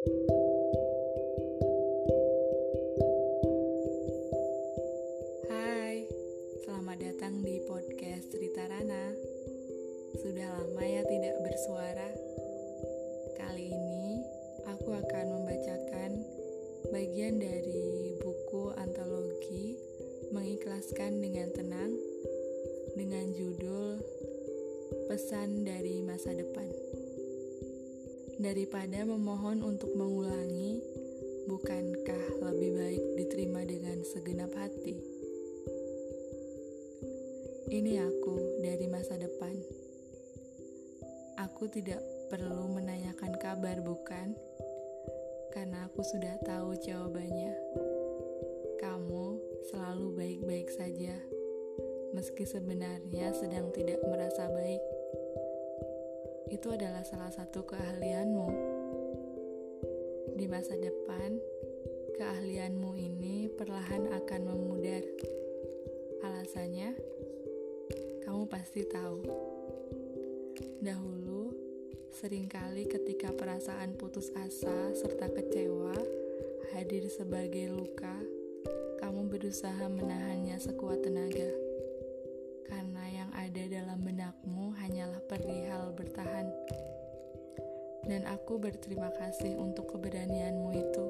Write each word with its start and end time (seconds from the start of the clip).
Hai, 0.00 0.08
selamat 6.64 6.96
datang 7.04 7.44
di 7.44 7.60
podcast 7.68 8.32
Cerita 8.32 8.64
Rana. 8.64 9.12
Sudah 10.24 10.56
lama 10.56 10.84
ya 10.88 11.04
tidak 11.04 11.36
bersuara. 11.44 12.16
Kali 13.44 13.68
ini 13.68 14.24
aku 14.72 14.96
akan 14.96 15.26
membacakan 15.36 16.24
bagian 16.96 17.36
dari 17.36 18.16
buku 18.24 18.72
antologi 18.80 19.76
Mengikhlaskan 20.32 21.20
dengan 21.20 21.52
Tenang 21.52 21.92
dengan 22.96 23.36
judul 23.36 24.00
Pesan 25.12 25.68
dari 25.68 26.00
Masa 26.00 26.32
Depan. 26.32 26.99
Daripada 28.40 29.04
memohon 29.04 29.60
untuk 29.60 29.92
mengulangi, 29.92 30.80
bukankah 31.44 32.40
lebih 32.40 32.72
baik 32.72 33.04
diterima 33.20 33.60
dengan 33.68 34.00
segenap 34.00 34.48
hati? 34.56 34.96
Ini 37.68 38.00
aku 38.00 38.64
dari 38.64 38.88
masa 38.88 39.20
depan. 39.20 39.52
Aku 41.36 41.68
tidak 41.68 42.00
perlu 42.32 42.72
menanyakan 42.72 43.36
kabar, 43.36 43.76
bukan? 43.84 44.32
Karena 45.52 45.84
aku 45.92 46.00
sudah 46.00 46.40
tahu 46.40 46.80
jawabannya. 46.80 47.52
Kamu 48.80 49.36
selalu 49.68 50.16
baik-baik 50.16 50.72
saja, 50.72 51.12
meski 52.16 52.48
sebenarnya 52.48 53.36
sedang 53.36 53.68
tidak 53.76 54.00
merasa 54.08 54.48
baik. 54.48 54.80
Itu 56.60 56.76
adalah 56.76 57.00
salah 57.08 57.32
satu 57.32 57.64
keahlianmu 57.64 58.48
di 60.36 60.44
masa 60.44 60.76
depan, 60.76 61.40
keahlianmu 62.20 63.00
ini 63.00 63.48
perlahan 63.48 64.12
akan 64.12 64.40
memudar. 64.44 65.00
Alasannya, 66.20 67.00
kamu 68.28 68.44
pasti 68.52 68.84
tahu. 68.84 69.24
Dahulu, 70.84 71.48
sering 72.12 72.44
kali 72.44 72.84
ketika 72.84 73.32
perasaan 73.32 73.96
putus 73.96 74.28
asa 74.36 74.92
serta 74.92 75.32
kecewa 75.32 75.96
hadir 76.76 77.08
sebagai 77.08 77.72
luka, 77.72 78.20
kamu 79.00 79.32
berusaha 79.32 79.88
menahannya 79.88 80.60
sekuat 80.60 81.08
tenaga. 81.08 81.56
Karena 82.68 83.04
yang 83.08 83.30
ada 83.32 83.64
dalam 83.64 84.04
benakmu 84.04 84.76
hanyalah 84.76 85.24
perihal 85.24 85.69
bertahan 86.20 86.52
dan 88.04 88.28
aku 88.28 88.60
berterima 88.60 89.08
kasih 89.16 89.56
untuk 89.56 89.96
keberanianmu 89.96 90.68
itu. 90.76 91.06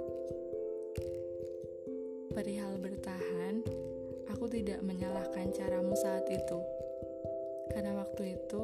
Perihal 2.31 2.79
bertahan, 2.79 3.59
aku 4.31 4.47
tidak 4.47 4.79
menyalahkan 4.87 5.51
caramu 5.51 5.99
saat 5.99 6.31
itu. 6.31 6.63
Karena 7.75 7.99
waktu 7.99 8.39
itu, 8.39 8.63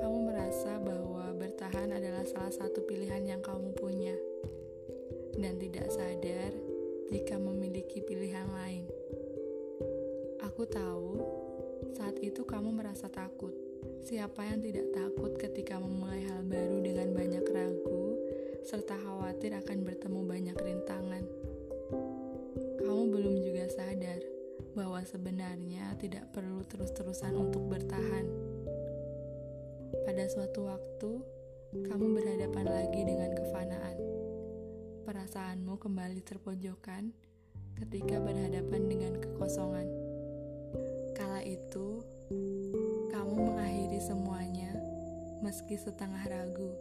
kamu 0.00 0.32
merasa 0.32 0.80
bahwa 0.80 1.28
bertahan 1.36 1.92
adalah 1.92 2.24
salah 2.24 2.54
satu 2.56 2.80
pilihan 2.88 3.36
yang 3.36 3.44
kamu 3.44 3.76
punya. 3.76 4.16
Dan 5.36 5.60
tidak 5.60 5.92
sadar 5.92 6.56
jika 7.12 7.36
memiliki 7.36 8.00
pilihan 8.00 8.48
lain. 8.48 8.88
Aku 10.40 10.64
tahu, 10.64 11.20
saat 11.92 12.16
itu 12.24 12.48
kamu 12.48 12.72
merasa 12.72 13.12
takut 13.12 13.61
Siapa 14.02 14.42
yang 14.42 14.58
tidak 14.58 14.90
takut 14.90 15.38
ketika 15.38 15.78
memulai 15.78 16.26
hal 16.26 16.42
baru 16.42 16.82
dengan 16.82 17.14
banyak 17.14 17.46
ragu, 17.54 18.18
serta 18.66 18.98
khawatir 18.98 19.54
akan 19.54 19.86
bertemu 19.86 20.20
banyak 20.26 20.58
rintangan? 20.58 21.22
Kamu 22.82 23.04
belum 23.14 23.34
juga 23.46 23.70
sadar 23.70 24.18
bahwa 24.74 25.06
sebenarnya 25.06 25.94
tidak 26.02 26.34
perlu 26.34 26.66
terus-terusan 26.66 27.30
untuk 27.38 27.62
bertahan. 27.70 28.26
Pada 30.02 30.26
suatu 30.26 30.66
waktu, 30.66 31.10
kamu 31.86 32.06
berhadapan 32.18 32.66
lagi 32.66 33.06
dengan 33.06 33.30
kefanaan. 33.38 33.96
Perasaanmu 35.06 35.78
kembali 35.78 36.18
terpojokan 36.26 37.14
ketika 37.78 38.18
berhadapan 38.18 38.82
dengan 38.90 39.14
kekosongan. 39.22 39.86
Kala 41.14 41.46
itu, 41.46 42.02
meski 45.52 45.76
setengah 45.76 46.24
ragu. 46.32 46.72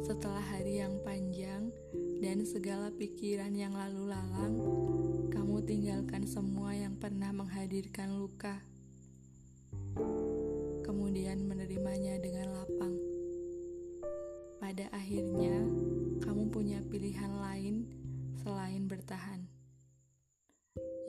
Setelah 0.00 0.40
hari 0.40 0.80
yang 0.80 0.96
panjang 1.04 1.68
dan 2.24 2.40
segala 2.48 2.88
pikiran 2.88 3.52
yang 3.52 3.76
lalu 3.76 4.08
lalang, 4.08 4.56
kamu 5.28 5.60
tinggalkan 5.68 6.24
semua 6.24 6.72
yang 6.72 6.96
pernah 6.96 7.36
menghadirkan 7.36 8.16
luka. 8.16 8.64
Kemudian 10.88 11.44
menerimanya 11.44 12.16
dengan 12.16 12.48
lapang. 12.48 12.96
Pada 14.56 14.88
akhirnya, 14.96 15.68
kamu 16.24 16.48
punya 16.48 16.80
pilihan 16.88 17.44
lain 17.44 17.84
selain 18.40 18.88
bertahan, 18.88 19.44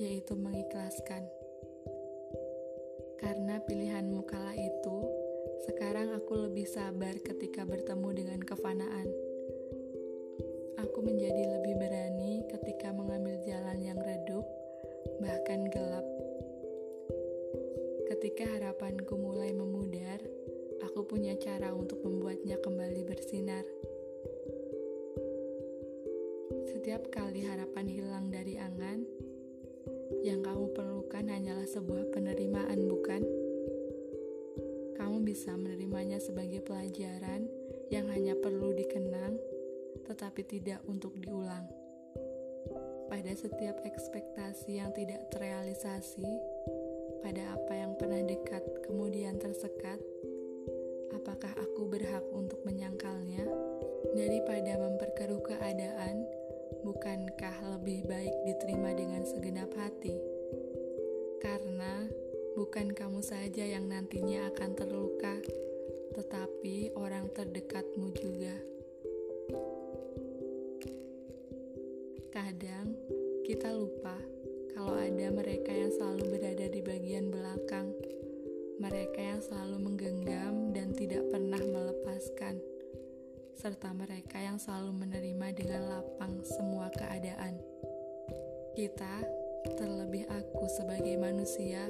yaitu 0.03 0.35
mengikhlaskan. 0.35 1.23
Karena 3.21 3.61
pilihanmu 3.61 4.25
kala 4.25 4.57
itu, 4.57 4.97
sekarang 5.69 6.09
aku 6.17 6.49
lebih 6.49 6.65
sabar 6.65 7.13
ketika 7.21 7.61
bertemu 7.61 8.09
dengan 8.17 8.41
kefanaan. 8.41 9.07
Aku 10.81 11.05
menjadi 11.05 11.61
lebih 11.61 11.77
berani 11.77 12.41
ketika 12.49 12.89
mengambil 12.89 13.37
jalan 13.45 13.77
yang 13.77 14.01
redup, 14.01 14.41
bahkan 15.21 15.69
gelap. 15.69 16.03
Ketika 18.09 18.49
harapanku 18.57 19.13
mulai 19.13 19.53
memudar, 19.53 20.17
aku 20.81 21.05
punya 21.05 21.37
cara 21.37 21.77
untuk 21.77 22.01
membuatnya 22.01 22.57
kembali 22.57 23.05
bersinar. 23.05 23.65
Setiap 26.73 27.13
kali 27.13 27.45
harapan 27.45 27.85
hilang 27.85 28.33
dari 28.33 28.57
angan, 28.57 29.05
yang 30.25 30.41
kamu 30.41 30.73
perlukan 30.73 31.25
hanyalah 31.29 31.69
sebuah 31.69 32.09
penerimaan, 32.09 32.80
sebagai 36.21 36.61
pelajaran 36.61 37.49
yang 37.89 38.05
hanya 38.13 38.37
perlu 38.37 38.77
dikenang, 38.77 39.41
tetapi 40.05 40.45
tidak 40.45 40.85
untuk 40.85 41.17
diulang. 41.17 41.65
Pada 43.09 43.33
setiap 43.33 43.81
ekspektasi 43.81 44.77
yang 44.77 44.93
tidak 44.93 45.27
terrealisasi, 45.33 46.29
pada 47.25 47.57
apa 47.57 47.73
yang 47.73 47.97
pernah 47.97 48.21
dekat 48.21 48.63
kemudian 48.85 49.41
tersekat, 49.41 49.99
apakah 51.11 51.51
aku 51.59 51.89
berhak 51.89 52.23
untuk 52.31 52.61
menyangkalnya? 52.63 53.43
Daripada 54.15 54.79
memperkeruh 54.79 55.41
keadaan, 55.43 56.23
bukankah 56.85 57.77
lebih 57.77 58.07
baik 58.07 58.35
diterima 58.47 58.95
dengan 58.95 59.27
segenap 59.27 59.69
hati? 59.75 60.15
Karena 61.43 62.07
bukan 62.55 62.91
kamu 62.95 63.19
saja 63.19 63.63
yang 63.63 63.91
nantinya 63.91 64.51
akan 64.51 64.71
terluka, 64.75 65.35
tetapi 66.11 66.95
orang 66.99 67.31
terdekatmu 67.31 68.11
juga. 68.19 68.55
Kadang 72.31 72.95
kita 73.43 73.71
lupa 73.75 74.15
kalau 74.71 74.95
ada 74.95 75.27
mereka 75.31 75.71
yang 75.75 75.91
selalu 75.91 76.37
berada 76.37 76.67
di 76.71 76.79
bagian 76.79 77.27
belakang, 77.27 77.91
mereka 78.79 79.19
yang 79.19 79.41
selalu 79.43 79.77
menggenggam 79.83 80.71
dan 80.71 80.95
tidak 80.95 81.27
pernah 81.27 81.59
melepaskan 81.59 82.57
serta 83.61 83.93
mereka 83.93 84.41
yang 84.41 84.57
selalu 84.57 85.05
menerima 85.05 85.47
dengan 85.53 85.81
lapang 85.85 86.41
semua 86.41 86.89
keadaan. 86.97 87.61
Kita, 88.73 89.21
terlebih 89.77 90.25
aku 90.31 90.65
sebagai 90.65 91.13
manusia, 91.21 91.85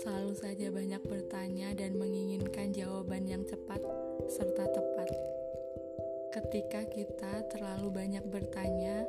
selalu 0.00 0.32
saja 0.32 0.72
banyak 0.72 1.02
bertanya 1.04 1.76
dan 1.76 1.98
menginginkan 2.00 2.72
jawaban 2.72 3.28
yang 3.28 3.44
cepat 3.44 3.84
serta 4.32 4.64
tepat. 4.70 5.08
Ketika 6.30 6.86
kita 6.86 7.32
terlalu 7.50 7.90
banyak 7.90 8.24
bertanya, 8.30 9.04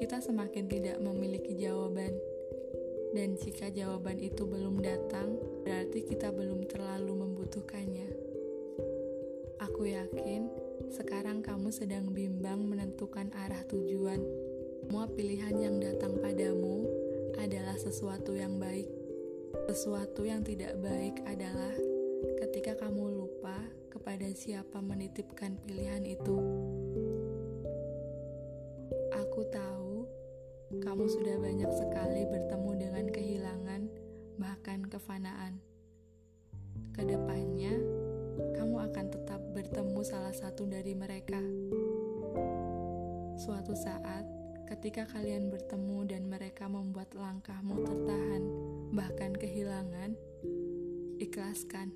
kita 0.00 0.18
semakin 0.24 0.66
tidak 0.66 0.98
memiliki 1.00 1.56
jawaban. 1.56 2.16
Dan 3.14 3.36
jika 3.40 3.72
jawaban 3.72 4.20
itu 4.20 4.44
belum 4.44 4.82
datang, 4.82 5.36
berarti 5.64 6.04
kita 6.04 6.32
belum 6.32 6.68
terlalu 6.68 7.12
membutuhkannya. 7.16 8.08
Aku 9.62 9.88
yakin 9.88 10.52
sekarang 10.92 11.40
kamu 11.40 11.72
sedang 11.72 12.12
bimbang 12.12 12.60
menentukan 12.66 13.32
arah 13.32 13.64
tujuan. 13.68 14.20
Semua 14.86 15.10
pilihan 15.10 15.56
yang 15.58 15.76
datang 15.82 16.16
padamu 16.22 16.86
adalah 17.36 17.76
sesuatu 17.76 18.32
yang 18.32 18.56
baik. 18.56 19.05
Sesuatu 19.70 20.26
yang 20.26 20.42
tidak 20.42 20.74
baik 20.82 21.22
adalah 21.22 21.74
ketika 22.42 22.74
kamu 22.86 23.22
lupa 23.22 23.54
kepada 23.92 24.26
siapa 24.34 24.82
menitipkan 24.82 25.58
pilihan 25.62 26.02
itu. 26.02 26.36
Aku 29.14 29.40
tahu 29.52 30.06
kamu 30.82 31.04
sudah 31.06 31.36
banyak 31.38 31.70
sekali 31.70 32.26
bertemu 32.26 32.70
dengan 32.74 33.06
kehilangan, 33.06 33.82
bahkan 34.38 34.82
kefanaan. 34.90 35.62
Ke 36.90 37.06
depannya, 37.06 37.76
kamu 38.58 38.76
akan 38.90 39.06
tetap 39.14 39.40
bertemu 39.54 40.00
salah 40.02 40.34
satu 40.34 40.66
dari 40.66 40.92
mereka. 40.98 41.38
Suatu 43.36 43.76
saat, 43.76 44.35
ketika 44.66 45.06
kalian 45.06 45.48
bertemu 45.48 46.10
dan 46.10 46.26
mereka 46.26 46.66
membuat 46.66 47.14
langkahmu 47.14 47.86
tertahan, 47.86 48.42
bahkan 48.90 49.30
kehilangan, 49.32 50.18
ikhlaskan. 51.22 51.94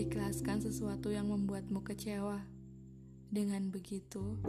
Ikhlaskan 0.00 0.64
sesuatu 0.64 1.12
yang 1.12 1.28
membuatmu 1.28 1.84
kecewa. 1.84 2.42
Dengan 3.28 3.68
begitu, 3.68 4.40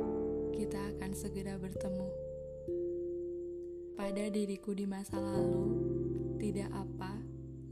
kita 0.56 0.96
akan 0.96 1.12
segera 1.12 1.60
bertemu. 1.60 2.08
Pada 4.00 4.24
diriku 4.32 4.72
di 4.72 4.88
masa 4.88 5.20
lalu, 5.20 5.68
tidak 6.40 6.72
apa 6.72 7.16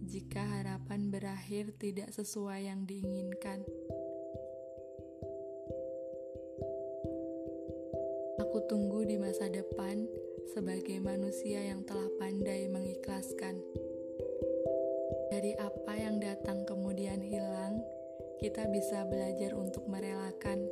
jika 0.03 0.43
harapan 0.43 1.09
berakhir 1.09 1.73
tidak 1.79 2.11
sesuai 2.11 2.67
yang 2.67 2.83
diinginkan. 2.83 3.63
Masa 9.33 9.49
depan 9.49 10.05
sebagai 10.53 11.01
manusia 11.01 11.57
yang 11.57 11.81
telah 11.89 12.05
pandai 12.21 12.69
mengikhlaskan. 12.69 13.57
Dari 15.33 15.57
apa 15.57 15.89
yang 15.97 16.21
datang 16.21 16.61
kemudian 16.69 17.17
hilang, 17.17 17.81
kita 18.37 18.69
bisa 18.69 19.01
belajar 19.09 19.57
untuk 19.57 19.89
merelakan. 19.89 20.69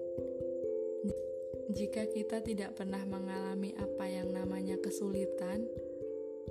Jika 1.74 2.06
kita 2.14 2.46
tidak 2.46 2.78
pernah 2.78 3.02
mengalami 3.02 3.74
apa 3.82 4.06
yang 4.06 4.30
namanya 4.30 4.78
kesulitan, 4.78 5.66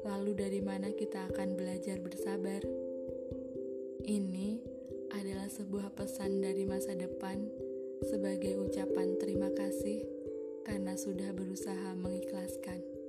lalu 0.02 0.34
dari 0.34 0.58
mana 0.66 0.90
kita 0.90 1.30
akan 1.30 1.54
belajar 1.54 2.02
bersabar? 2.02 2.58
Ini 4.02 4.58
adalah 5.14 5.46
sebuah 5.46 5.94
pesan 5.94 6.42
dari 6.42 6.66
masa 6.66 6.90
depan 6.90 7.38
sebagai 8.02 8.58
ucapan 8.58 9.14
terima 9.22 9.54
kasih 9.54 10.19
karena 10.70 10.94
sudah 10.94 11.34
berusaha 11.34 11.98
mengikhlaskan. 11.98 12.99